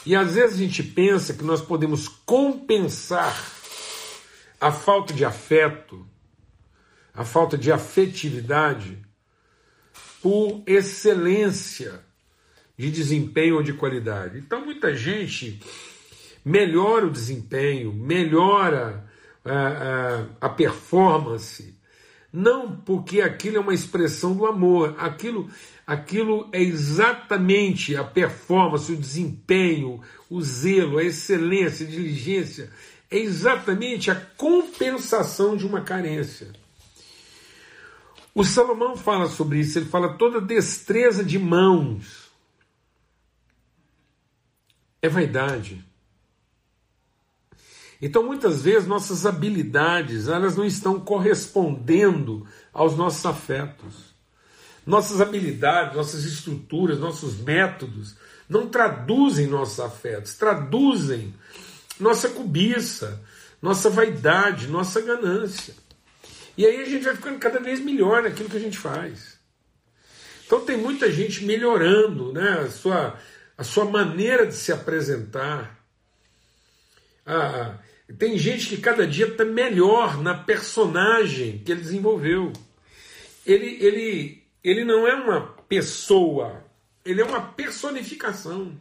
E 0.06 0.16
às 0.16 0.34
vezes 0.34 0.56
a 0.56 0.60
gente 0.60 0.84
pensa 0.84 1.34
que 1.34 1.44
nós 1.44 1.62
podemos 1.62 2.08
compensar 2.08 3.52
a 4.60 4.72
falta 4.72 5.14
de 5.14 5.24
afeto, 5.26 6.06
a 7.14 7.24
falta 7.24 7.58
de 7.58 7.72
afetividade, 7.72 8.98
por 10.22 10.62
excelência 10.66 12.00
de 12.78 12.92
desempenho 12.92 13.56
ou 13.56 13.64
de 13.64 13.74
qualidade. 13.74 14.38
Então, 14.38 14.64
muita 14.64 14.96
gente 14.96 15.60
melhora 16.44 17.06
o 17.06 17.12
desempenho, 17.12 17.94
melhora 17.94 19.04
a, 19.46 19.52
a, 19.52 20.26
a 20.42 20.50
performance, 20.50 21.76
não 22.32 22.76
porque 22.76 23.22
aquilo 23.22 23.58
é 23.58 23.60
uma 23.60 23.74
expressão 23.74 24.36
do 24.36 24.46
amor, 24.46 24.96
aquilo, 24.98 25.50
aquilo 25.92 26.48
é 26.54 26.62
exatamente 26.62 27.98
a 27.98 28.04
performance, 28.04 28.90
o 28.90 28.96
desempenho, 28.96 30.00
o 30.30 30.42
zelo, 30.42 30.98
a 30.98 31.04
excelência, 31.04 31.86
a 31.86 31.90
diligência, 31.90 32.72
é 33.10 33.18
exatamente 33.18 34.10
a 34.10 34.16
compensação 34.16 35.58
de 35.58 35.66
uma 35.66 35.82
carência. 35.82 36.54
O 38.34 38.46
Salomão 38.46 38.96
fala 38.96 39.28
sobre 39.28 39.60
isso, 39.60 39.80
ele 39.80 39.86
fala 39.86 40.18
toda 40.18 40.40
destreza 40.40 41.26
de 41.26 41.38
mãos 41.38 42.32
é 45.02 45.10
vaidade. 45.10 45.84
Então, 48.02 48.24
muitas 48.24 48.62
vezes, 48.62 48.88
nossas 48.88 49.26
habilidades 49.26 50.30
elas 50.30 50.56
não 50.56 50.64
estão 50.64 51.00
correspondendo 51.00 52.48
aos 52.72 52.96
nossos 52.96 53.26
afetos. 53.26 54.11
Nossas 54.86 55.22
habilidades, 55.22 55.96
nossas 55.96 56.26
estruturas, 56.26 57.00
nossos 57.00 57.38
métodos 57.38 58.16
não 58.50 58.68
traduzem 58.68 59.48
nossos 59.48 59.80
afetos, 59.80 60.34
traduzem 60.36 61.34
nossa 62.00 62.30
cobiça, 62.30 63.22
nossa 63.62 63.90
vaidade, 63.90 64.68
nossa 64.68 65.00
ganância. 65.00 65.74
E 66.58 66.66
aí 66.66 66.82
a 66.82 66.86
gente 66.86 67.06
vai 67.06 67.16
ficando 67.16 67.40
cada 67.40 67.60
vez 67.60 67.80
melhor 67.80 68.24
naquilo 68.24 68.50
que 68.50 68.58
a 68.58 68.62
gente 68.62 68.78
faz. 68.78 69.40
Então 70.46 70.66
tem 70.66 70.76
muita 70.76 71.10
gente 71.10 71.46
melhorando 71.46 72.34
né, 72.34 72.64
a, 72.66 72.70
sua, 72.70 73.18
a 73.58 73.64
sua 73.64 73.86
maneira 73.86 74.46
de 74.46 74.54
se 74.54 74.74
apresentar. 74.74 75.80
Ah, 77.26 77.78
tem 78.18 78.38
gente 78.38 78.68
que 78.68 78.78
cada 78.78 79.08
dia 79.08 79.28
está 79.28 79.46
melhor 79.46 80.22
na 80.22 80.34
personagem 80.34 81.60
que 81.60 81.72
ele 81.72 81.82
desenvolveu. 81.82 82.52
Ele, 83.46 83.78
ele, 83.80 84.41
ele 84.64 84.84
não 84.84 85.08
é 85.08 85.16
uma 85.16 85.48
pessoa, 85.68 86.64
ele 87.04 87.22
é 87.22 87.26
uma 87.26 87.42
personificação. 87.42 88.80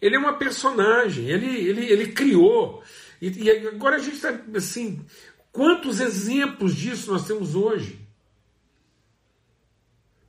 Ele 0.00 0.16
é 0.16 0.18
uma 0.18 0.38
personagem, 0.38 1.28
ele, 1.28 1.46
ele, 1.46 1.84
ele 1.84 2.12
criou. 2.12 2.82
E, 3.20 3.28
e 3.28 3.68
agora 3.68 3.96
a 3.96 3.98
gente 3.98 4.16
está 4.16 4.30
assim. 4.56 5.04
Quantos 5.52 6.00
exemplos 6.00 6.74
disso 6.74 7.12
nós 7.12 7.26
temos 7.26 7.54
hoje? 7.54 8.00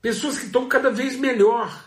Pessoas 0.02 0.38
que 0.38 0.48
estão 0.48 0.68
cada 0.68 0.92
vez 0.92 1.16
melhor 1.16 1.86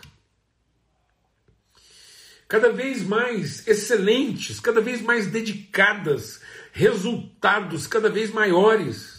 cada 2.47 2.71
vez 2.71 3.03
mais 3.03 3.67
excelentes, 3.67 4.59
cada 4.59 4.79
vez 4.79 5.01
mais 5.01 5.27
dedicadas, 5.27 6.41
resultados 6.71 7.87
cada 7.87 8.09
vez 8.09 8.31
maiores. 8.31 9.14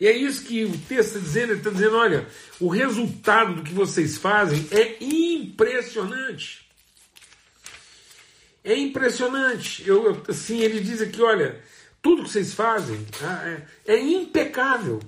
E 0.00 0.06
é 0.06 0.16
isso 0.16 0.44
que 0.44 0.64
o 0.64 0.76
texto 0.76 1.16
está 1.16 1.18
dizendo, 1.20 1.52
ele 1.52 1.58
está 1.58 1.70
dizendo, 1.70 1.96
olha, 1.96 2.26
o 2.60 2.68
resultado 2.68 3.54
do 3.54 3.62
que 3.62 3.72
vocês 3.72 4.16
fazem 4.16 4.66
é 4.70 4.96
impressionante. 5.02 6.68
É 8.64 8.76
impressionante. 8.76 9.86
Eu, 9.86 10.22
assim, 10.28 10.60
ele 10.60 10.80
diz 10.80 11.00
aqui, 11.00 11.22
olha, 11.22 11.62
tudo 12.02 12.24
que 12.24 12.30
vocês 12.30 12.52
fazem 12.54 13.06
ah, 13.22 13.48
é, 13.86 13.94
é 13.94 14.00
impecável. 14.00 15.00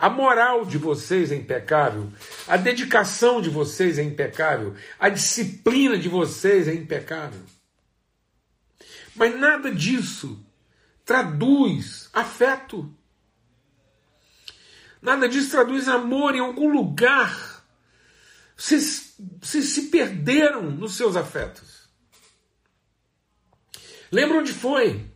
A 0.00 0.08
moral 0.08 0.64
de 0.64 0.78
vocês 0.78 1.32
é 1.32 1.34
impecável, 1.34 2.08
a 2.46 2.56
dedicação 2.56 3.40
de 3.40 3.50
vocês 3.50 3.98
é 3.98 4.02
impecável, 4.02 4.76
a 4.96 5.08
disciplina 5.08 5.98
de 5.98 6.08
vocês 6.08 6.68
é 6.68 6.72
impecável. 6.72 7.40
Mas 9.16 9.36
nada 9.36 9.74
disso 9.74 10.38
traduz 11.04 12.08
afeto. 12.12 12.94
Nada 15.00 15.28
disso 15.28 15.50
traduz 15.50 15.88
amor 15.88 16.34
em 16.34 16.40
algum 16.40 16.70
lugar. 16.70 17.64
Vocês, 18.56 19.14
vocês 19.40 19.66
se 19.66 19.82
perderam 19.88 20.70
nos 20.70 20.96
seus 20.96 21.16
afetos. 21.16 21.88
Lembra 24.10 24.38
onde 24.38 24.52
foi? 24.52 25.08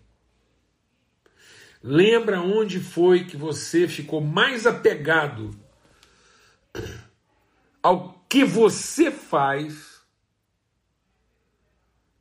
Lembra 1.82 2.40
onde 2.40 2.78
foi 2.78 3.24
que 3.24 3.36
você 3.36 3.88
ficou 3.88 4.20
mais 4.20 4.66
apegado 4.66 5.50
ao 7.82 8.24
que 8.28 8.44
você 8.44 9.10
faz 9.10 10.00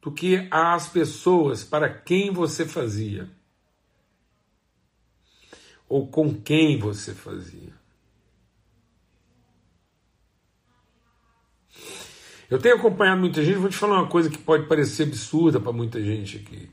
do 0.01 0.11
que 0.11 0.47
às 0.49 0.89
pessoas 0.89 1.63
para 1.63 1.87
quem 1.87 2.31
você 2.31 2.65
fazia 2.65 3.29
ou 5.91 6.07
com 6.07 6.33
quem 6.33 6.79
você 6.79 7.13
fazia. 7.13 7.74
Eu 12.50 12.57
tenho 12.60 12.77
acompanhado 12.77 13.19
muita 13.19 13.43
gente, 13.43 13.57
vou 13.57 13.69
te 13.69 13.75
falar 13.75 14.00
uma 14.00 14.10
coisa 14.10 14.29
que 14.29 14.38
pode 14.38 14.69
parecer 14.69 15.03
absurda 15.03 15.60
para 15.60 15.74
muita 15.74 16.01
gente 16.01 16.38
aqui. 16.38 16.71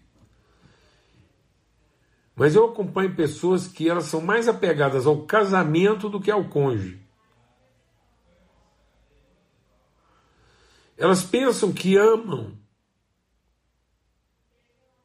Mas 2.37 2.55
eu 2.55 2.67
acompanho 2.67 3.17
pessoas 3.17 3.67
que 3.67 3.89
elas 3.89 4.05
são 4.05 4.21
mais 4.21 4.47
apegadas 4.47 5.05
ao 5.05 5.27
casamento 5.27 6.09
do 6.09 6.21
que 6.21 6.31
ao 6.31 6.49
cônjuge. 6.49 7.05
Elas 10.97 11.25
pensam 11.25 11.73
que 11.73 11.97
amam 11.97 12.57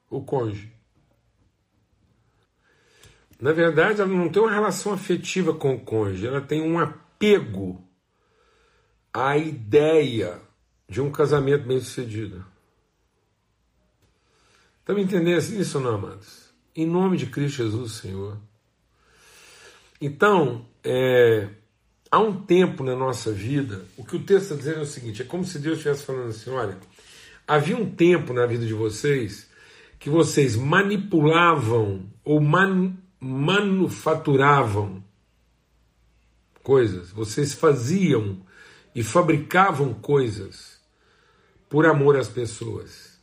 o 0.08 0.24
cônjuge. 0.24 0.73
Na 3.44 3.52
verdade, 3.52 4.00
ela 4.00 4.10
não 4.10 4.30
tem 4.30 4.42
uma 4.42 4.54
relação 4.54 4.94
afetiva 4.94 5.54
com 5.54 5.76
o 5.76 5.80
cônjuge, 5.82 6.26
ela 6.26 6.40
tem 6.40 6.62
um 6.62 6.80
apego 6.80 7.86
à 9.14 9.38
ideia 9.38 10.40
de 10.88 11.02
um 11.02 11.12
casamento 11.12 11.68
bem 11.68 11.78
sucedido. 11.78 12.46
Estão 14.80 14.96
me 14.96 15.04
entendendo 15.04 15.40
isso, 15.40 15.78
não, 15.82 15.96
amados? 15.96 16.54
Em 16.74 16.86
nome 16.86 17.18
de 17.18 17.26
Cristo 17.26 17.58
Jesus, 17.58 17.92
Senhor. 17.92 18.38
Então, 20.00 20.66
é, 20.82 21.50
há 22.10 22.20
um 22.20 22.46
tempo 22.46 22.82
na 22.82 22.96
nossa 22.96 23.30
vida, 23.34 23.84
o 23.98 24.06
que 24.06 24.16
o 24.16 24.24
texto 24.24 24.44
está 24.44 24.56
dizendo 24.56 24.80
é 24.80 24.84
o 24.84 24.86
seguinte: 24.86 25.22
é 25.22 25.26
como 25.26 25.44
se 25.44 25.60
Deus 25.60 25.80
estivesse 25.80 26.06
falando 26.06 26.30
assim: 26.30 26.50
olha, 26.50 26.78
havia 27.46 27.76
um 27.76 27.94
tempo 27.94 28.32
na 28.32 28.46
vida 28.46 28.66
de 28.66 28.74
vocês 28.74 29.52
que 30.00 30.10
vocês 30.10 30.56
manipulavam 30.56 32.10
ou 32.24 32.40
man, 32.40 33.03
manufaturavam 33.24 35.02
coisas, 36.62 37.10
vocês 37.12 37.54
faziam 37.54 38.46
e 38.94 39.02
fabricavam 39.02 39.94
coisas 39.94 40.82
por 41.70 41.86
amor 41.86 42.18
às 42.18 42.28
pessoas. 42.28 43.18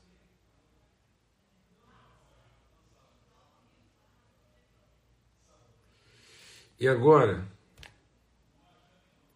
E 6.79 6.89
agora, 6.89 7.47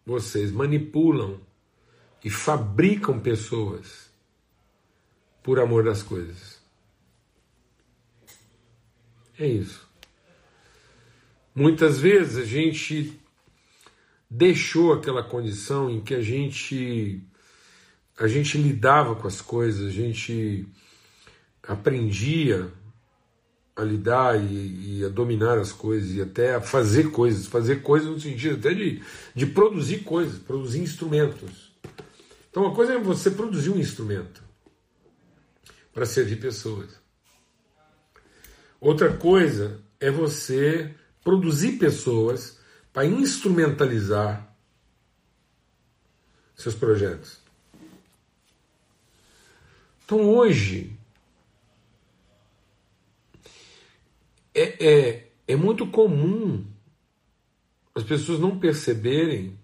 vocês 0.03 0.51
manipulam 0.51 1.39
e 2.23 2.29
fabricam 2.29 3.19
pessoas 3.19 4.11
por 5.43 5.59
amor 5.59 5.83
das 5.83 6.01
coisas. 6.01 6.59
É 9.37 9.45
isso. 9.45 9.84
Muitas 11.55 11.97
vezes 11.97 12.35
a 12.35 12.43
gente 12.43 13.17
deixou 14.29 14.91
aquela 14.91 15.23
condição 15.23 15.89
em 15.89 16.01
que 16.01 16.13
a 16.13 16.21
gente 16.21 17.23
a 18.17 18.27
gente 18.27 18.57
lidava 18.57 19.15
com 19.15 19.27
as 19.27 19.39
coisas, 19.41 19.87
a 19.87 19.91
gente 19.91 20.67
aprendia 21.63 22.71
a 23.75 23.83
lidar 23.83 24.41
e, 24.41 24.99
e, 24.99 25.05
a 25.05 25.09
dominar 25.09 25.57
as 25.57 25.71
coisas 25.71 26.11
e 26.11 26.21
até 26.21 26.55
a 26.55 26.61
fazer 26.61 27.11
coisas, 27.11 27.45
fazer 27.45 27.81
coisas 27.81 28.09
no 28.09 28.19
sentido 28.19 28.55
até 28.55 28.73
de, 28.73 29.01
de 29.33 29.45
produzir 29.45 29.99
coisas, 29.99 30.39
produzir 30.39 30.79
instrumentos. 30.79 31.73
Então, 32.49 32.63
uma 32.63 32.73
coisa 32.73 32.93
é 32.93 32.99
você 32.99 33.31
produzir 33.31 33.69
um 33.69 33.79
instrumento 33.79 34.41
para 35.93 36.05
servir 36.05 36.37
pessoas. 36.37 36.89
Outra 38.79 39.11
coisa 39.11 39.81
é 39.99 40.09
você 40.09 40.93
produzir 41.25 41.79
pessoas 41.79 42.59
para 42.93 43.07
instrumentalizar 43.07 44.55
seus 46.55 46.75
projetos. 46.75 47.39
Então, 50.05 50.29
hoje, 50.29 50.95
é, 54.53 54.87
é, 54.87 55.31
é 55.47 55.55
muito 55.55 55.87
comum 55.87 56.63
as 57.95 58.03
pessoas 58.03 58.39
não 58.39 58.59
perceberem 58.59 59.59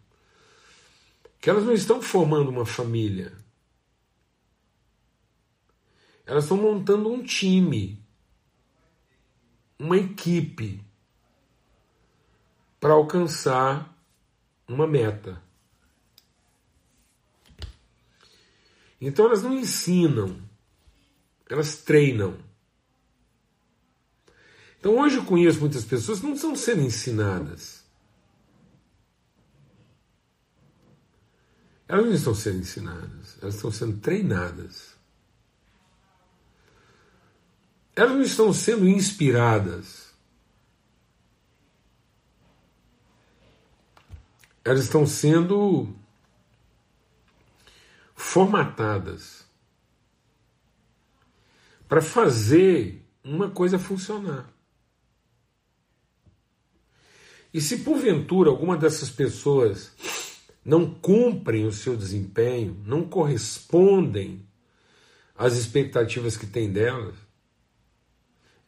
que 1.40 1.48
elas 1.48 1.64
não 1.64 1.74
estão 1.74 2.02
formando 2.02 2.50
uma 2.50 2.66
família. 2.66 3.38
Elas 6.26 6.46
estão 6.46 6.58
montando 6.58 7.08
um 7.08 7.22
time, 7.24 8.04
uma 9.78 9.98
equipe 9.98 10.84
para 12.82 12.94
alcançar 12.94 13.96
uma 14.68 14.88
meta. 14.88 15.40
Então 19.00 19.26
elas 19.26 19.44
não 19.44 19.54
ensinam, 19.54 20.42
elas 21.48 21.78
treinam. 21.78 22.38
Então 24.80 24.98
hoje 24.98 25.18
eu 25.18 25.26
conheço 25.26 25.60
muitas 25.60 25.86
pessoas 25.86 26.20
que 26.20 26.26
não 26.26 26.34
estão 26.34 26.56
sendo 26.56 26.82
ensinadas. 26.82 27.86
Elas 31.88 32.06
não 32.06 32.14
estão 32.14 32.34
sendo 32.34 32.60
ensinadas, 32.60 33.38
elas 33.42 33.56
estão 33.56 33.72
sendo 33.72 34.00
treinadas. 34.00 34.96
Elas 37.96 38.14
não 38.14 38.24
estão 38.24 38.52
sendo 38.52 38.88
inspiradas. 38.90 40.01
Elas 44.64 44.84
estão 44.84 45.06
sendo 45.08 45.94
formatadas 48.16 49.46
para 51.88 52.02
fazer 52.02 53.06
uma 53.24 53.50
coisa 53.50 53.78
funcionar. 53.78 54.50
E 57.54 57.60
se 57.60 57.80
porventura 57.80 58.50
alguma 58.50 58.78
dessas 58.78 59.10
pessoas 59.10 59.92
não 60.64 60.94
cumprem 60.94 61.66
o 61.66 61.72
seu 61.72 61.98
desempenho, 61.98 62.82
não 62.86 63.04
correspondem 63.04 64.48
às 65.36 65.56
expectativas 65.56 66.38
que 66.38 66.46
tem 66.46 66.72
delas, 66.72 67.16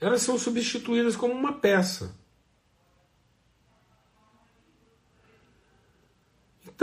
elas 0.02 0.22
são 0.22 0.38
substituídas 0.38 1.16
como 1.16 1.34
uma 1.34 1.54
peça. 1.54 2.14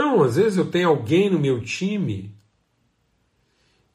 Então, 0.01 0.23
às 0.23 0.35
vezes 0.35 0.57
eu 0.57 0.65
tenho 0.65 0.89
alguém 0.89 1.29
no 1.29 1.37
meu 1.37 1.61
time 1.61 2.35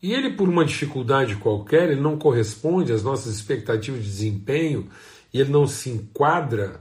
e 0.00 0.14
ele, 0.14 0.34
por 0.34 0.48
uma 0.48 0.64
dificuldade 0.64 1.34
qualquer, 1.34 1.90
ele 1.90 2.00
não 2.00 2.16
corresponde 2.16 2.92
às 2.92 3.02
nossas 3.02 3.34
expectativas 3.34 4.04
de 4.04 4.08
desempenho 4.08 4.88
e 5.34 5.40
ele 5.40 5.50
não 5.50 5.66
se 5.66 5.90
enquadra 5.90 6.80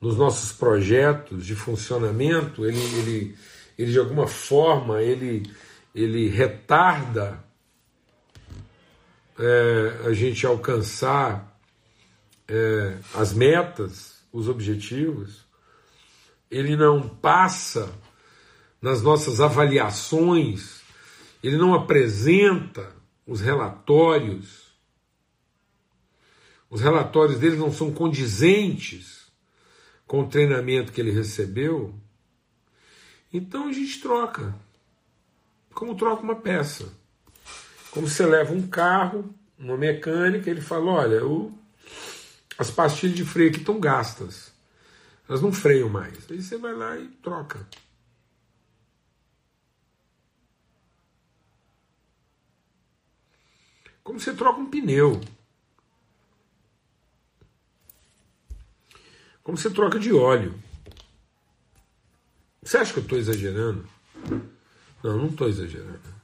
nos 0.00 0.16
nossos 0.16 0.52
projetos 0.52 1.44
de 1.44 1.56
funcionamento, 1.56 2.64
ele, 2.64 2.78
ele, 2.78 3.36
ele 3.76 3.90
de 3.90 3.98
alguma 3.98 4.28
forma 4.28 5.02
ele, 5.02 5.42
ele 5.92 6.28
retarda 6.28 7.42
é, 9.36 10.02
a 10.06 10.12
gente 10.12 10.46
alcançar 10.46 11.60
é, 12.46 12.96
as 13.12 13.32
metas, 13.34 14.22
os 14.32 14.48
objetivos, 14.48 15.47
ele 16.50 16.76
não 16.76 17.08
passa 17.08 17.92
nas 18.80 19.02
nossas 19.02 19.40
avaliações, 19.40 20.80
ele 21.42 21.56
não 21.56 21.74
apresenta 21.74 22.92
os 23.26 23.40
relatórios, 23.40 24.68
os 26.70 26.80
relatórios 26.80 27.38
dele 27.38 27.56
não 27.56 27.72
são 27.72 27.92
condizentes 27.92 29.26
com 30.06 30.22
o 30.22 30.28
treinamento 30.28 30.92
que 30.92 31.00
ele 31.00 31.10
recebeu, 31.10 31.94
então 33.32 33.68
a 33.68 33.72
gente 33.72 34.00
troca. 34.00 34.54
Como 35.74 35.94
troca 35.94 36.22
uma 36.22 36.36
peça. 36.36 36.92
Como 37.90 38.08
você 38.08 38.24
leva 38.26 38.52
um 38.52 38.66
carro, 38.66 39.32
uma 39.58 39.76
mecânica, 39.76 40.50
ele 40.50 40.60
fala: 40.60 40.90
olha, 40.90 41.26
o, 41.26 41.52
as 42.58 42.70
pastilhas 42.70 43.16
de 43.16 43.24
freio 43.24 43.50
aqui 43.50 43.58
estão 43.58 43.78
gastas. 43.78 44.47
Elas 45.28 45.42
não 45.42 45.52
freiam 45.52 45.90
mais. 45.90 46.30
Aí 46.30 46.42
você 46.42 46.56
vai 46.56 46.74
lá 46.74 46.96
e 46.96 47.08
troca. 47.08 47.66
Como 54.02 54.18
você 54.18 54.32
troca 54.32 54.58
um 54.58 54.70
pneu. 54.70 55.20
Como 59.42 59.58
você 59.58 59.68
troca 59.68 59.98
de 59.98 60.12
óleo. 60.14 60.58
Você 62.62 62.78
acha 62.78 62.92
que 62.92 62.98
eu 62.98 63.02
estou 63.02 63.18
exagerando? 63.18 63.86
Não, 65.02 65.18
não 65.18 65.26
estou 65.26 65.48
exagerando. 65.48 66.18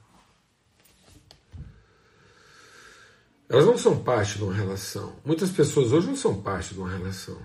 Elas 3.47 3.65
não 3.65 3.77
são 3.77 4.03
parte 4.03 4.37
de 4.37 4.43
uma 4.43 4.53
relação. 4.53 5.15
Muitas 5.23 5.51
pessoas 5.51 5.91
hoje 5.91 6.07
não 6.07 6.15
são 6.15 6.41
parte 6.41 6.73
de 6.73 6.79
uma 6.79 6.89
relação. 6.89 7.39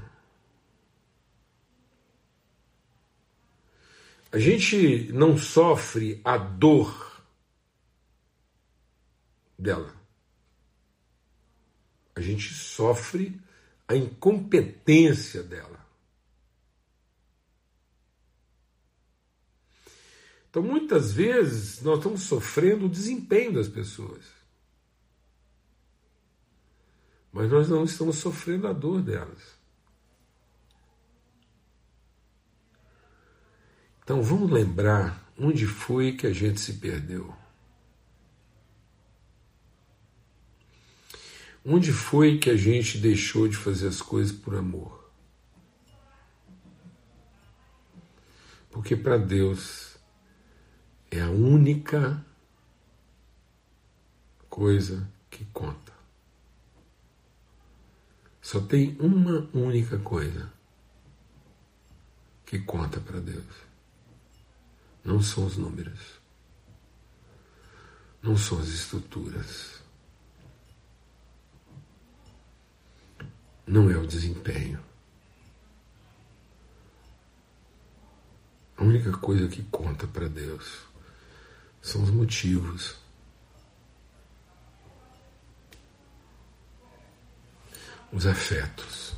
A 4.32 4.38
gente 4.38 5.12
não 5.12 5.36
sofre 5.36 6.20
a 6.24 6.38
dor 6.38 7.24
dela. 9.58 9.94
A 12.14 12.20
gente 12.20 12.54
sofre 12.54 13.40
a 13.88 13.96
incompetência 13.96 15.42
dela. 15.42 15.80
Então, 20.48 20.62
muitas 20.62 21.12
vezes, 21.12 21.80
nós 21.82 21.98
estamos 21.98 22.22
sofrendo 22.22 22.86
o 22.86 22.90
desempenho 22.90 23.52
das 23.52 23.68
pessoas. 23.68 24.24
Mas 27.32 27.50
nós 27.50 27.68
não 27.68 27.84
estamos 27.84 28.16
sofrendo 28.16 28.66
a 28.66 28.72
dor 28.72 29.00
delas. 29.02 29.59
Então, 34.10 34.24
vamos 34.24 34.50
lembrar 34.50 35.24
onde 35.38 35.68
foi 35.68 36.10
que 36.16 36.26
a 36.26 36.32
gente 36.32 36.58
se 36.58 36.72
perdeu. 36.72 37.32
Onde 41.64 41.92
foi 41.92 42.36
que 42.36 42.50
a 42.50 42.56
gente 42.56 42.98
deixou 42.98 43.46
de 43.46 43.56
fazer 43.56 43.86
as 43.86 44.02
coisas 44.02 44.36
por 44.36 44.56
amor? 44.56 45.12
Porque 48.68 48.96
para 48.96 49.16
Deus 49.16 49.96
é 51.08 51.20
a 51.20 51.30
única 51.30 52.26
coisa 54.48 55.08
que 55.30 55.44
conta. 55.52 55.92
Só 58.42 58.60
tem 58.60 58.96
uma 58.98 59.48
única 59.54 60.00
coisa 60.00 60.52
que 62.44 62.58
conta 62.58 62.98
para 62.98 63.20
Deus. 63.20 63.69
Não 65.04 65.22
são 65.22 65.46
os 65.46 65.56
números. 65.56 66.20
Não 68.22 68.36
são 68.36 68.58
as 68.58 68.68
estruturas 68.68 69.80
não 73.70 73.88
é 73.88 73.96
o 73.96 74.04
desempenho. 74.04 74.82
A 78.76 78.82
única 78.82 79.12
coisa 79.12 79.46
que 79.46 79.62
conta 79.64 80.08
para 80.08 80.28
Deus 80.28 80.80
são 81.80 82.02
os 82.02 82.10
motivos. 82.10 82.96
Os 88.12 88.26
afetos. 88.26 89.14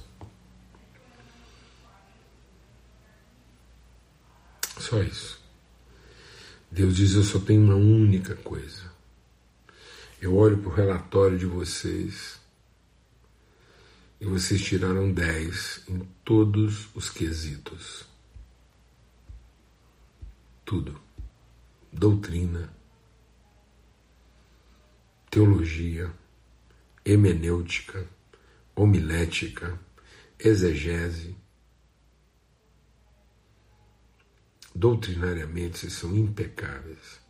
Só 4.78 5.02
isso. 5.02 5.41
Deus 6.72 6.96
diz: 6.96 7.12
Eu 7.12 7.22
só 7.22 7.38
tenho 7.38 7.62
uma 7.62 7.74
única 7.74 8.34
coisa. 8.34 8.90
Eu 10.22 10.34
olho 10.34 10.56
para 10.56 10.70
o 10.70 10.74
relatório 10.74 11.38
de 11.38 11.44
vocês 11.44 12.40
e 14.18 14.24
vocês 14.24 14.62
tiraram 14.62 15.12
10 15.12 15.82
em 15.88 15.98
todos 16.24 16.88
os 16.94 17.10
quesitos. 17.10 18.06
Tudo. 20.64 20.98
Doutrina, 21.92 22.74
teologia, 25.30 26.10
hemenêutica, 27.04 28.08
homilética, 28.74 29.78
exegese. 30.38 31.36
Doutrinariamente 34.74 35.78
vocês 35.78 35.92
são 35.92 36.16
impecáveis. 36.16 37.20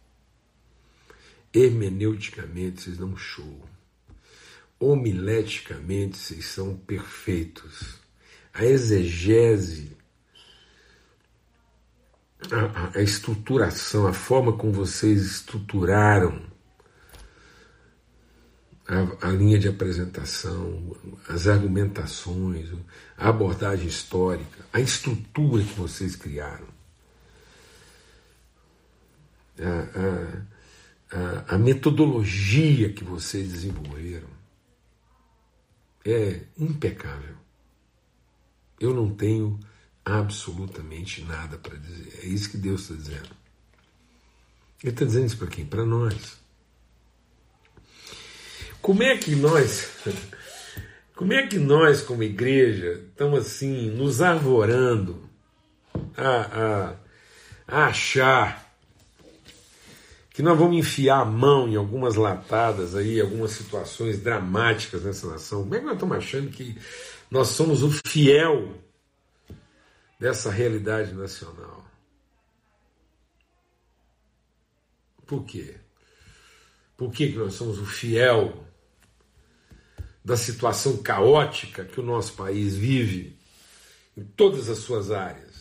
Hermeneuticamente 1.52 2.82
vocês 2.82 2.96
dão 2.98 3.16
show 3.16 3.72
homileticamente 4.82 6.18
vocês 6.18 6.46
são 6.46 6.74
perfeitos. 6.74 8.00
A 8.52 8.64
exegese 8.64 9.96
a, 12.50 12.98
a 12.98 13.02
estruturação, 13.02 14.06
a 14.08 14.12
forma 14.12 14.52
como 14.52 14.72
vocês 14.72 15.22
estruturaram 15.22 16.42
a, 18.88 19.28
a, 19.28 19.30
linha 19.30 19.58
de 19.58 19.68
apresentação, 19.68 20.96
as 21.28 21.46
argumentações, 21.46 22.68
a 23.16 23.28
abordagem 23.28 23.86
histórica, 23.86 24.66
a 24.72 24.80
estrutura 24.80 25.62
que 25.62 25.74
vocês 25.74 26.16
criaram, 26.16 26.66
a, 29.62 31.16
a, 31.16 31.54
a 31.54 31.58
metodologia 31.58 32.92
que 32.92 33.04
vocês 33.04 33.52
desenvolveram 33.52 34.28
é 36.04 36.42
impecável. 36.58 37.36
Eu 38.80 38.92
não 38.94 39.14
tenho 39.14 39.60
absolutamente 40.04 41.22
nada 41.22 41.56
para 41.58 41.76
dizer. 41.76 42.20
É 42.22 42.26
isso 42.26 42.50
que 42.50 42.56
Deus 42.56 42.82
está 42.82 42.94
dizendo. 42.94 43.30
Ele 44.82 44.92
está 44.92 45.04
dizendo 45.04 45.26
isso 45.26 45.38
para 45.38 45.46
quem? 45.46 45.64
Para 45.64 45.86
nós. 45.86 46.40
Como 48.80 49.02
é 49.02 49.16
que 49.16 49.36
nós, 49.36 49.92
como 51.14 51.32
é 51.32 51.46
que 51.46 51.56
nós, 51.56 52.02
como 52.02 52.24
igreja, 52.24 53.04
estamos 53.08 53.46
assim, 53.46 53.90
nos 53.90 54.20
arvorando 54.20 55.30
a, 56.16 56.26
a, 56.26 56.96
a 57.68 57.86
achar 57.86 58.61
que 60.32 60.42
nós 60.42 60.58
vamos 60.58 60.76
enfiar 60.76 61.20
a 61.20 61.24
mão 61.24 61.68
em 61.68 61.76
algumas 61.76 62.16
latadas 62.16 62.94
aí, 62.94 63.20
algumas 63.20 63.52
situações 63.52 64.20
dramáticas 64.20 65.02
nessa 65.02 65.26
nação? 65.26 65.62
Como 65.62 65.74
é 65.74 65.78
que 65.78 65.84
nós 65.84 65.94
estamos 65.94 66.16
achando 66.16 66.50
que 66.50 66.78
nós 67.30 67.48
somos 67.48 67.82
o 67.82 67.90
fiel 68.06 68.74
dessa 70.22 70.52
realidade 70.52 71.12
nacional. 71.14 71.84
Por 75.26 75.44
quê? 75.44 75.74
Por 76.96 77.10
que, 77.10 77.32
que 77.32 77.38
nós 77.38 77.54
somos 77.54 77.80
o 77.80 77.84
fiel 77.84 78.64
da 80.24 80.36
situação 80.36 81.02
caótica 81.02 81.84
que 81.84 81.98
o 81.98 82.04
nosso 82.04 82.34
país 82.34 82.76
vive 82.76 83.36
em 84.16 84.22
todas 84.22 84.68
as 84.68 84.78
suas 84.78 85.10
áreas? 85.10 85.51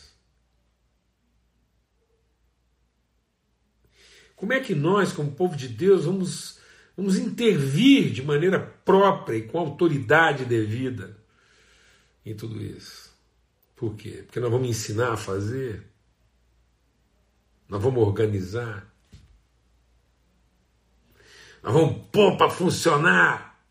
Como 4.41 4.53
é 4.53 4.59
que 4.59 4.73
nós, 4.73 5.13
como 5.13 5.35
povo 5.35 5.55
de 5.55 5.67
Deus, 5.67 6.05
vamos, 6.05 6.59
vamos 6.97 7.15
intervir 7.15 8.11
de 8.11 8.23
maneira 8.23 8.59
própria 8.59 9.37
e 9.37 9.47
com 9.47 9.59
autoridade 9.59 10.45
devida 10.45 11.15
em 12.25 12.35
tudo 12.35 12.59
isso? 12.59 13.15
Por 13.75 13.95
quê? 13.95 14.23
Porque 14.25 14.39
nós 14.39 14.49
vamos 14.49 14.67
ensinar 14.67 15.13
a 15.13 15.17
fazer, 15.17 15.85
nós 17.69 17.79
vamos 17.83 18.01
organizar, 18.01 18.91
nós 21.61 21.71
vamos 21.71 22.07
pôr 22.11 22.35
para 22.35 22.49
funcionar. 22.49 23.63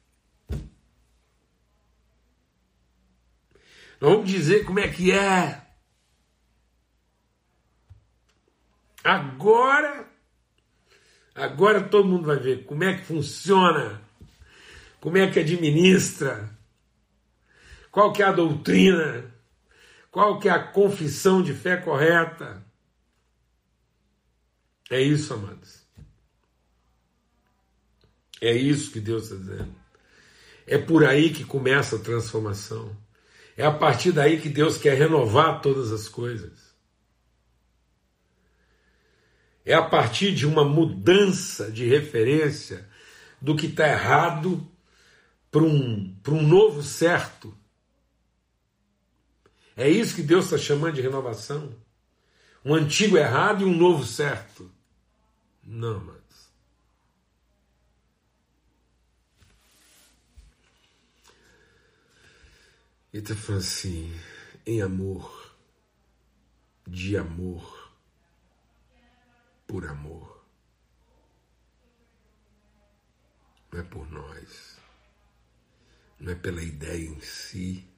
Nós 4.01 4.13
vamos 4.13 4.31
dizer 4.31 4.65
como 4.65 4.79
é 4.79 4.87
que 4.87 5.11
é. 5.11 5.67
Agora, 9.03 10.10
agora 11.41 11.83
todo 11.83 12.09
mundo 12.09 12.27
vai 12.27 12.39
ver 12.39 12.65
como 12.65 12.85
é 12.85 12.95
que 12.95 13.05
funciona, 13.05 14.01
como 15.01 15.17
é 15.17 15.31
que 15.31 15.41
administra, 15.41 16.51
qual 17.91 18.13
que 18.13 18.23
é 18.23 18.27
a 18.27 18.33
doutrina, 18.33 19.25
qual 20.11 20.39
que 20.39 20.49
é 20.49 20.53
a 20.53 20.63
confissão 20.63 21.43
de 21.43 21.55
fé 21.55 21.77
correta? 21.77 22.65
É 24.91 25.01
isso, 25.01 25.33
amados. 25.35 25.81
É 28.41 28.53
isso 28.53 28.91
que 28.91 29.01
Deus 29.01 29.25
está 29.25 29.37
dizendo. 29.37 29.75
É 30.67 30.79
por 30.79 31.05
aí 31.05 31.31
que 31.31 31.45
começa 31.45 31.97
a 31.97 32.01
transformação. 32.01 32.97
É 33.57 33.65
a 33.65 33.73
partir 33.73 34.13
daí 34.13 34.41
que 34.41 34.49
Deus 34.49 34.79
quer 34.79 34.97
renovar 34.97 35.61
todas 35.61 35.93
as 35.93 36.09
coisas. 36.09 36.70
É 39.65 39.75
a 39.75 39.83
partir 39.83 40.35
de 40.35 40.47
uma 40.47 40.65
mudança 40.65 41.71
de 41.71 41.87
referência 41.87 42.89
do 43.41 43.57
que 43.57 43.67
está 43.67 43.89
errado 43.89 44.67
para 45.51 45.63
um, 45.63 46.17
um 46.29 46.43
novo 46.43 46.83
certo. 46.83 47.57
É 49.77 49.89
isso 49.89 50.15
que 50.15 50.23
Deus 50.23 50.47
está 50.47 50.59
chamando 50.59 50.95
de 50.95 51.01
renovação? 51.01 51.75
Um 52.65 52.75
antigo 52.75 53.17
errado 53.17 53.63
e 53.63 53.65
um 53.65 53.77
novo 53.77 54.05
certo? 54.05 54.71
Não, 55.65 56.01
mas. 56.05 56.21
Ele 63.13 63.23
está 63.23 63.35
falando 63.35 63.63
assim, 63.63 64.15
em 64.65 64.83
amor, 64.83 65.57
de 66.87 67.17
amor, 67.17 67.80
por 69.71 69.87
amor. 69.87 70.45
Não 73.71 73.79
é 73.79 73.83
por 73.85 74.11
nós, 74.11 74.77
não 76.19 76.33
é 76.33 76.35
pela 76.35 76.61
ideia 76.61 77.09
em 77.09 77.21
si, 77.21 77.89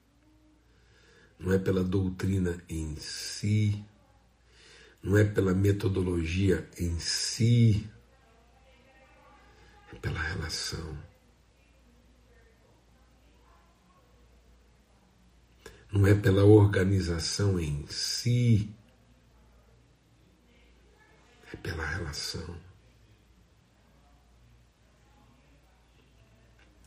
não 1.39 1.51
é 1.51 1.59
pela 1.59 1.83
doutrina 1.83 2.63
em 2.69 2.95
si, 2.97 3.83
não 5.03 5.17
é 5.17 5.25
pela 5.25 5.55
metodologia 5.55 6.69
em 6.79 7.01
si, 7.01 7.91
é 9.91 9.97
pela 9.97 10.21
relação. 10.21 11.03
Não 15.91 16.07
é 16.07 16.15
pela 16.15 16.45
organização 16.45 17.59
em 17.59 17.87
si, 17.87 18.77
pela 21.63 21.87
relação. 21.87 22.57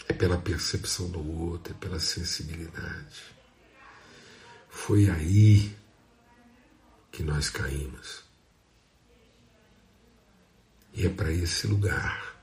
É 0.08 0.14
pela 0.14 0.38
percepção 0.38 1.10
do 1.10 1.42
outro, 1.42 1.74
é 1.74 1.78
pela 1.78 2.00
sensibilidade. 2.00 3.24
Foi 4.70 5.10
aí 5.10 5.76
que 7.12 7.24
nós 7.24 7.50
caímos. 7.50 8.24
E 10.94 11.06
é 11.06 11.10
para 11.10 11.32
esse 11.32 11.66
lugar 11.68 12.36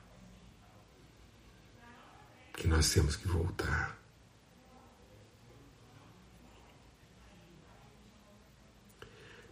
que 2.53 2.67
nós 2.67 2.91
temos 2.91 3.15
que 3.15 3.27
voltar. 3.27 3.97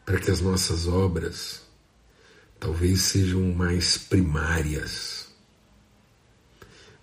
Para 0.05 0.19
que 0.19 0.29
as 0.29 0.41
nossas 0.41 0.87
obras 0.87 1.70
talvez 2.61 3.01
sejam 3.01 3.53
mais 3.53 3.97
primárias, 3.97 5.27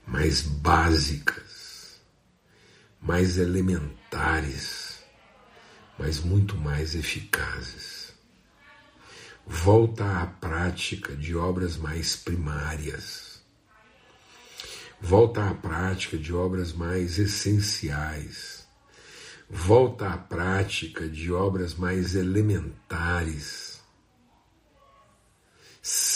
mais 0.07 0.41
básicas, 0.41 2.01
mais 2.99 3.37
elementares 3.37 4.89
mas 5.99 6.21
muito 6.21 6.57
mais 6.57 6.95
eficazes. 6.95 8.13
Volta 9.47 10.23
à 10.23 10.27
prática 10.27 11.17
de 11.17 11.35
obras 11.35 11.77
mais 11.77 12.15
primárias. 12.15 13.43
Volta 15.01 15.49
à 15.49 15.55
prática 15.55 16.17
de 16.17 16.33
obras 16.33 16.73
mais 16.73 17.19
essenciais. 17.19 18.67
Volta 19.51 20.11
à 20.11 20.19
prática 20.19 21.09
de 21.09 21.33
obras 21.33 21.75
mais 21.75 22.15
elementares, 22.15 23.68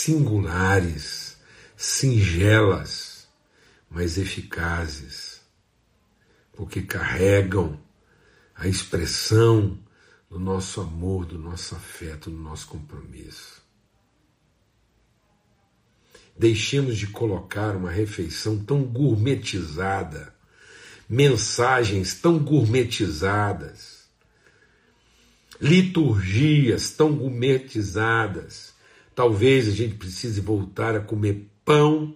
singulares, 0.03 1.37
singelas, 1.77 3.25
mas 3.89 4.17
eficazes, 4.17 5.39
porque 6.51 6.81
carregam 6.81 7.79
a 8.53 8.67
expressão 8.67 9.79
do 10.29 10.37
nosso 10.37 10.81
amor, 10.81 11.25
do 11.25 11.39
nosso 11.39 11.73
afeto, 11.73 12.29
do 12.29 12.37
nosso 12.37 12.67
compromisso. 12.67 13.61
Deixemos 16.37 16.97
de 16.97 17.07
colocar 17.07 17.73
uma 17.73 17.89
refeição 17.89 18.59
tão 18.61 18.83
gourmetizada, 18.83 20.35
mensagens 21.07 22.13
tão 22.15 22.39
gourmetizadas, 22.39 24.03
liturgias 25.61 26.91
tão 26.91 27.15
gourmetizadas. 27.15 28.72
Talvez 29.15 29.67
a 29.67 29.71
gente 29.71 29.95
precise 29.95 30.41
voltar 30.41 30.95
a 30.95 30.99
comer 30.99 31.49
pão 31.63 32.15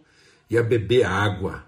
e 0.49 0.57
a 0.57 0.63
beber 0.63 1.03
água. 1.03 1.67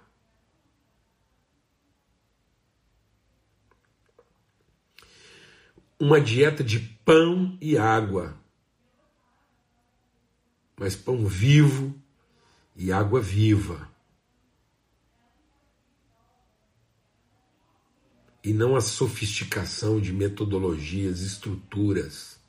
uma 6.00 6.22
dieta 6.22 6.64
de 6.64 6.80
pão 6.80 7.58
e 7.60 7.78
água. 7.78 8.38
mas 10.78 10.96
pão 10.96 11.28
vivo 11.28 11.94
e 12.74 12.90
água 12.90 13.20
viva. 13.20 13.92
E 18.42 18.54
não 18.54 18.78
a 18.78 18.80
sofisticação 18.80 20.00
de 20.00 20.14
metodologias, 20.14 21.20
estruturas, 21.20 22.40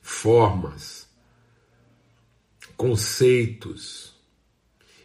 formas, 0.00 1.07
conceitos, 2.78 4.14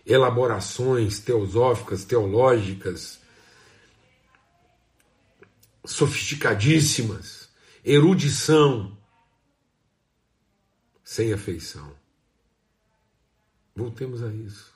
elaborações 0.06 1.20
teosóficas, 1.20 2.06
teológicas, 2.06 3.20
sofisticadíssimas, 5.84 7.50
erudição, 7.84 8.96
sem 11.04 11.34
afeição. 11.34 11.96
Voltemos 13.76 14.22
a 14.22 14.32
isso. 14.32 14.72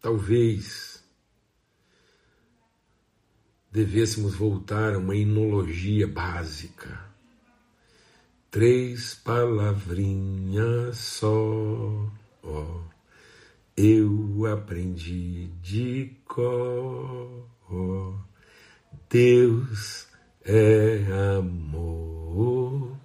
Talvez 0.00 0.93
devêssemos 3.74 4.36
voltar 4.36 4.94
a 4.94 4.98
uma 4.98 5.16
inologia 5.16 6.06
básica. 6.06 6.96
Três 8.48 9.16
palavrinhas 9.16 10.96
só. 10.96 12.08
Oh, 12.40 12.82
eu 13.76 14.46
aprendi 14.46 15.48
de 15.60 16.16
cor. 16.24 17.48
Oh, 17.68 18.14
Deus 19.10 20.06
é 20.44 21.36
amor. 21.36 22.96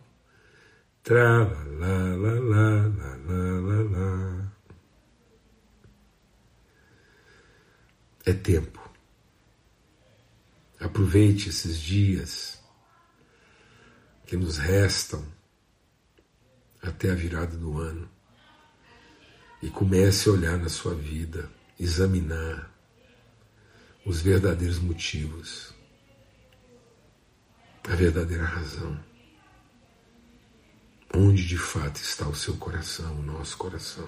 Tra 1.01 1.45
la 1.79 2.15
la 2.15 2.35
la 2.35 2.87
la 2.89 3.17
la 3.25 3.59
la 3.59 3.81
la. 3.89 4.51
É 8.23 8.33
tempo. 8.33 8.88
Aproveite 10.79 11.49
esses 11.49 11.79
dias 11.79 12.59
que 14.25 14.37
nos 14.37 14.57
restam 14.57 15.25
até 16.81 17.11
a 17.11 17.15
virada 17.15 17.57
do 17.57 17.77
ano 17.77 18.09
e 19.61 19.69
comece 19.69 20.29
a 20.29 20.31
olhar 20.31 20.57
na 20.57 20.69
sua 20.69 20.95
vida, 20.95 21.51
examinar 21.77 22.71
os 24.05 24.21
verdadeiros 24.21 24.79
motivos 24.79 25.73
a 27.89 27.95
verdadeira 27.95 28.45
razão. 28.45 29.03
Onde 31.13 31.45
de 31.45 31.57
fato 31.57 31.95
está 31.97 32.27
o 32.27 32.35
seu 32.35 32.55
coração, 32.57 33.19
o 33.19 33.23
nosso 33.23 33.57
coração? 33.57 34.07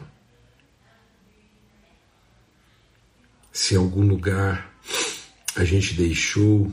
Se 3.52 3.74
em 3.74 3.78
algum 3.78 4.06
lugar 4.06 4.71
a 5.56 5.66
gente 5.66 5.94
deixou 5.96 6.72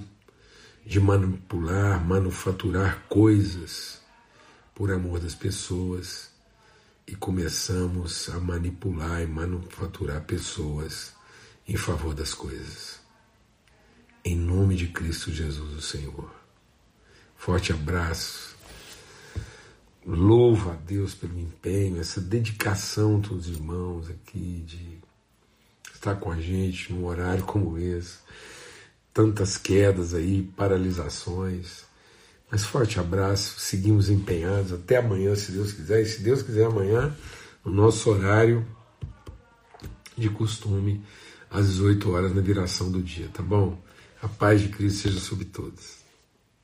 de 0.86 1.00
manipular, 1.00 2.04
manufaturar 2.04 3.04
coisas 3.08 4.00
por 4.74 4.92
amor 4.92 5.18
das 5.18 5.34
pessoas 5.34 6.30
e 7.06 7.14
começamos 7.16 8.28
a 8.28 8.38
manipular 8.38 9.20
e 9.20 9.26
manufaturar 9.26 10.22
pessoas 10.22 11.12
em 11.66 11.76
favor 11.76 12.14
das 12.14 12.32
coisas. 12.32 13.00
Em 14.24 14.36
nome 14.36 14.76
de 14.76 14.88
Cristo 14.88 15.32
Jesus, 15.32 15.74
o 15.74 15.82
Senhor. 15.82 16.30
Forte 17.36 17.72
abraço. 17.72 18.56
Louvo 20.06 20.70
a 20.70 20.74
Deus 20.74 21.14
pelo 21.14 21.38
empenho, 21.38 22.00
essa 22.00 22.20
dedicação 22.20 23.18
dos 23.18 23.48
irmãos 23.48 24.08
aqui 24.08 24.62
de 24.66 24.98
estar 25.92 26.16
com 26.16 26.30
a 26.30 26.40
gente 26.40 26.92
num 26.92 27.04
horário 27.04 27.44
como 27.44 27.76
esse. 27.76 28.18
Tantas 29.18 29.58
quedas 29.58 30.14
aí, 30.14 30.44
paralisações. 30.56 31.82
Mas 32.48 32.62
forte 32.62 33.00
abraço, 33.00 33.58
seguimos 33.58 34.08
empenhados 34.08 34.72
até 34.72 34.98
amanhã, 34.98 35.34
se 35.34 35.50
Deus 35.50 35.72
quiser. 35.72 36.02
E 36.02 36.06
se 36.06 36.22
Deus 36.22 36.40
quiser, 36.40 36.66
amanhã, 36.66 37.12
no 37.64 37.72
nosso 37.72 38.08
horário 38.10 38.64
de 40.16 40.30
costume, 40.30 41.04
às 41.50 41.66
18 41.66 42.12
horas 42.12 42.32
na 42.32 42.40
viração 42.40 42.92
do 42.92 43.02
dia, 43.02 43.28
tá 43.34 43.42
bom? 43.42 43.82
A 44.22 44.28
paz 44.28 44.60
de 44.60 44.68
Cristo 44.68 45.00
seja 45.00 45.18
sobre 45.18 45.46
todos. 45.46 45.97